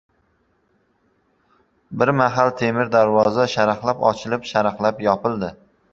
Bir 2.01 2.13
mahal 2.21 2.51
temir 2.61 2.89
darvoza 2.97 3.45
sharaqlab 3.57 4.03
ochilib, 4.13 4.49
sharaqlab 4.53 5.05
yopildi. 5.11 5.53